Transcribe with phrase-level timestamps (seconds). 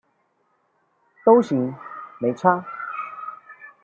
[1.23, 1.75] 都行，
[2.19, 2.65] 沒差